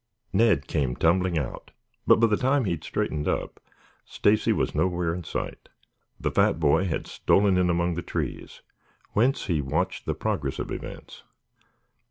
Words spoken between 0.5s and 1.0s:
came